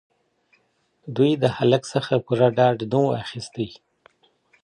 [1.15, 3.67] دوی د هلک څخه پوره ډاډ نه وو اخيستی.